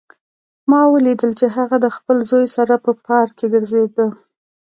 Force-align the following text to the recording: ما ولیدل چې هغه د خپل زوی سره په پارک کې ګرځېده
ما 0.69 0.81
ولیدل 0.93 1.31
چې 1.39 1.45
هغه 1.57 1.77
د 1.81 1.87
خپل 1.95 2.17
زوی 2.29 2.45
سره 2.55 2.73
په 2.85 2.91
پارک 3.05 3.31
کې 3.39 3.45
ګرځېده 3.53 4.07